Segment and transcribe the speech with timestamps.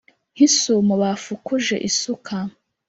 [0.33, 2.35] nk’isumo bafukuje isuka